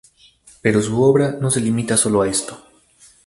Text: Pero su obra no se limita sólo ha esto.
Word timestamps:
Pero 0.63 0.81
su 0.81 0.99
obra 1.03 1.35
no 1.39 1.51
se 1.51 1.59
limita 1.59 1.95
sólo 1.95 2.23
ha 2.23 2.27
esto. 2.27 2.59